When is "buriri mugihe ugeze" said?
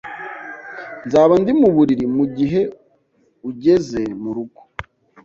1.75-4.01